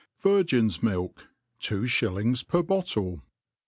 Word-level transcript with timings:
Virgin's 0.23 0.79
ATtlL^Two 0.79 1.87
Shillings 1.87 2.41
per 2.41 2.63
Bottle. 2.63 3.21